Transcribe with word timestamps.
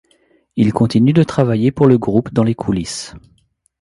Ils 0.55 0.73
continuent 0.73 1.13
de 1.13 1.21
travailler 1.21 1.71
pour 1.71 1.85
le 1.85 1.99
groupe 1.99 2.33
dans 2.33 2.41
les 2.43 2.55
coulisses. 2.55 3.13